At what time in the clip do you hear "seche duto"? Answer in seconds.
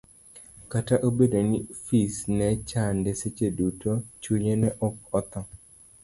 3.19-3.91